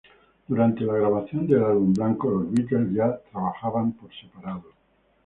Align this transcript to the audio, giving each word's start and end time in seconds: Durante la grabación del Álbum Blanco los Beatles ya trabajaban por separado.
Durante 0.47 0.81
la 0.83 0.95
grabación 0.95 1.45
del 1.45 1.63
Álbum 1.63 1.93
Blanco 1.93 2.27
los 2.31 2.51
Beatles 2.51 2.91
ya 2.91 3.19
trabajaban 3.31 3.91
por 3.91 4.09
separado. 4.11 4.63